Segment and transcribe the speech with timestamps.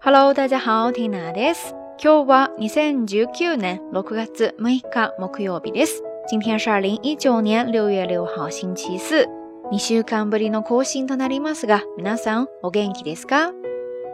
[0.00, 1.74] Hello，大家好，Tina です。
[1.98, 6.02] 今日は二千十九年六月六日木曜日です。
[6.28, 9.28] 今天是二零一九年六月六号星期四。
[9.70, 13.52] 二週間ぶりの更新となりますが、皆さんお元気ですか？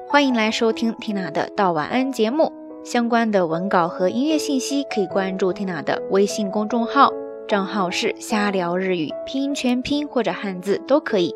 [0.09, 2.53] 欢迎来收听 Tina 的道晚安节目。
[2.85, 7.13] 相关的文稿和音乐信息可以关注 Tina 的微信公众号，
[7.47, 11.35] 账号是瞎聊日语，拼音全拼或者汉字都可以。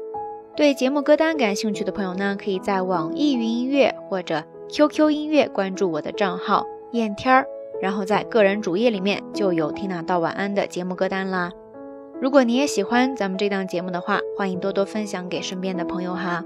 [0.57, 7.47] 对节目歌单感兴趣的朋友呢，可以在网易云音乐或者 QQ 音乐关注我的账号燕天儿，
[7.81, 11.53] 然后在个人主页里面就有 Tina 道晚安的节目歌单啦。
[12.21, 16.43] 如果你也喜欢咱们这档节目的话，欢迎多多分享给身边的朋友哈。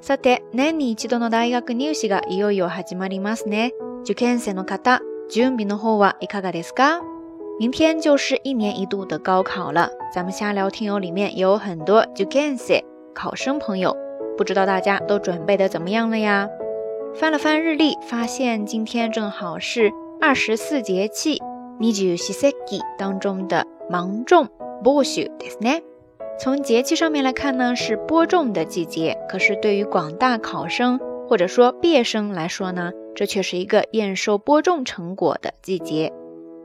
[0.00, 3.72] さて、年に一度の大学入試がいよいよ始まりますね。
[4.04, 7.00] 受験生の方、準備の方はいかがですか？
[7.60, 12.82] 明天就是一年一度的高考了，咱们瞎聊听友里面有很多受験生
[13.16, 13.96] 考生朋友，
[14.36, 16.48] 不知道大家都准备的怎么样了呀？
[17.14, 21.38] 翻了翻日历，发现今天正好是二十四节气
[21.78, 24.48] 二十四節気当中的芒种
[24.82, 25.82] 播種ですね。
[26.38, 29.18] 从节气上面来看呢，是播种的季节。
[29.28, 30.98] 可是对于广大考生
[31.28, 36.12] 或者说毕业生来说呢，这却是一个验收播种成果的季节。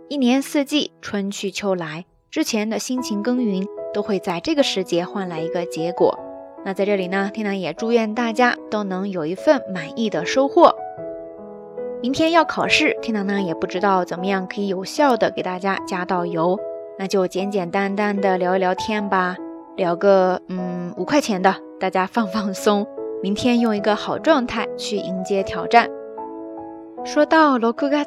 [0.08, 6.18] 一年四季，春去秋来，之前的辛勤耕耘都会在这个时节换来一个结果。
[6.65, 10.75] 那在这里呢，天南也祝愿大家都能有一份满意的收获。
[12.01, 16.59] 明天要考试，天南呢也不知道怎么样可以有效的给大家加到油，
[16.99, 19.37] 那就简简单单的聊一聊天吧。
[19.77, 22.87] 聊个嗯五块钱的，大家放放松，
[23.23, 25.89] 明天用一个好状态去迎接挑战。
[27.05, 28.07] 说到六月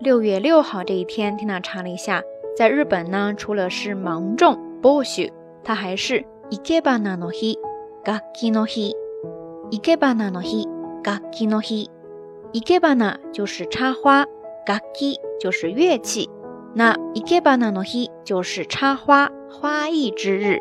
[0.00, 2.22] 六月六号这一天，听娜查了一下，
[2.56, 5.32] 在日本呢，除了是芒种不许
[5.64, 7.58] 它还是いけばなの日、
[8.04, 8.94] 楽器の日。
[9.70, 10.66] いけばなの日、
[11.04, 11.90] 楽器の日。
[12.54, 14.26] いけばな就是插花，
[14.66, 16.30] 楽器就是乐器。
[16.74, 20.60] 那いけばなの日就是插花、花艺之日。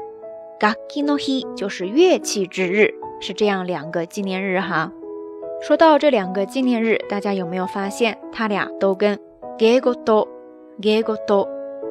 [0.59, 4.92] 楽器の日就是乐器之日，是这样两个纪念日哈。
[5.62, 9.18] 说到这两个纪念日，大家有没有发现，它俩都跟
[9.58, 10.28] ゲゴト、
[10.81, 11.47] ゲゴト、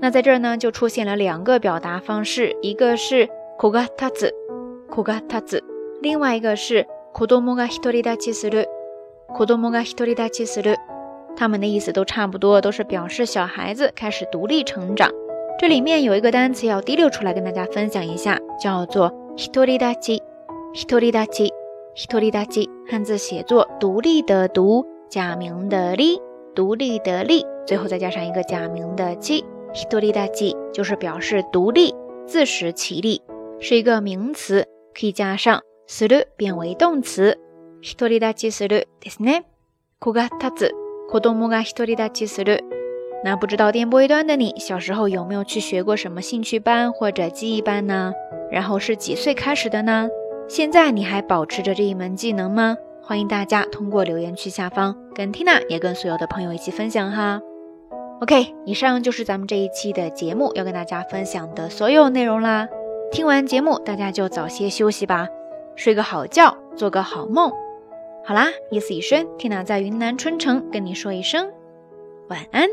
[0.00, 4.30] 那在这儿呢就出现了两个表达方式，一个是 kogatsu。
[4.96, 5.64] 子が立つ。
[6.00, 8.66] 另外一个是子供が独り立ちする。
[9.28, 10.76] 子供が独り立ちする。
[11.36, 15.10] 他们的意思都差不多，都是表示小孩子开始独立成长。
[15.58, 19.10] 这里面有一个单词要滴溜出来跟大家分享一下，叫做
[19.52, 20.22] 独り立ち。
[21.96, 22.66] 独り立ち。
[22.66, 22.70] 独り立ち。
[22.88, 26.20] 汉字写作独立的独，假名的立，
[26.54, 29.44] 独立的立，最后再加上一个假名的ち。
[29.90, 31.94] 独り立ち就是表示独立，
[32.26, 33.22] 自食其力，
[33.60, 34.66] 是一个名词。
[34.98, 37.38] 可以加上する变为动词。
[37.82, 39.44] 独り立ちするですね。
[39.98, 40.74] 子が立つ。
[41.10, 42.64] 子供が独り立ちする。
[43.24, 48.12] 那不知道电波一端的你，小时候有没有去学过什么兴趣班或者技艺班呢？
[48.50, 50.08] 然后是几岁开始的呢？
[50.53, 52.75] 现在你还保持着这一门技能吗？
[53.01, 57.39] 欢迎大家通过留言区下方跟 Tina 也跟所有的朋友一起分享哈。
[58.19, 62.67] OK，以上就是咱们这一期的节目要跟大家分享的所有内容啦。
[63.13, 65.29] 听完节目，大家就早些休息吧，
[65.77, 67.49] 睡个好觉，做个好梦。
[68.25, 71.49] 好啦，夜思已深，Tina 在云南春城跟你说一声
[72.27, 72.67] 晚安。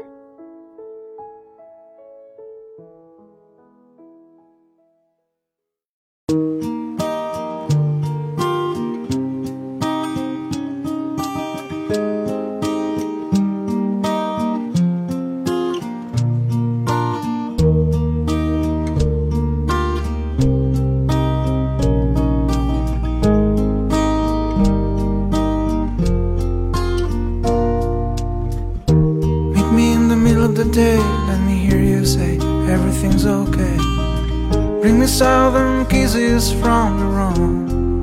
[34.88, 38.00] Bring me southern kisses from the room.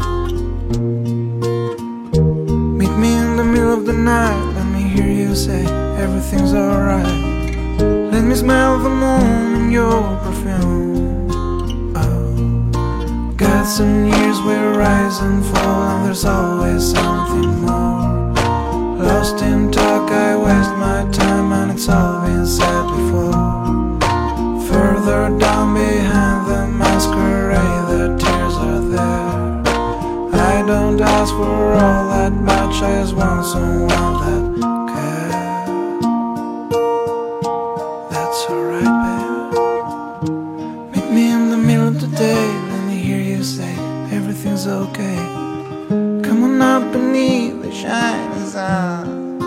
[2.77, 5.65] Meet me in the middle of the night, let me hear you say
[5.97, 7.81] everything's alright.
[8.13, 11.31] Let me smell the moon in your perfume.
[11.95, 18.31] Oh, gods and years will rise and fall, and there's always something more.
[19.03, 23.14] Lost in talk, I waste my time, and it's all been said before.
[33.45, 34.44] Someone that
[34.92, 36.01] cares.
[38.12, 40.95] That's alright, babe.
[40.95, 43.75] Meet me in the middle of the day, let me hear you say
[44.12, 45.18] everything's okay.
[46.25, 49.38] Come on up beneath the shining sun.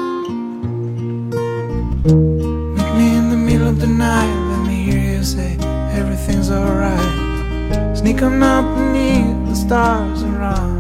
[2.77, 5.57] Meet me in the middle of the night, let me hear you say
[6.01, 7.97] everything's alright.
[7.97, 10.78] Sneak on up beneath the stars and run,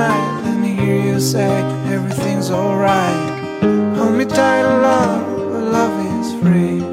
[0.00, 0.42] night.
[0.44, 1.52] Let me hear you say
[1.96, 3.22] everything's alright.
[3.96, 5.22] Hold me tight, love,
[5.76, 6.89] love is free.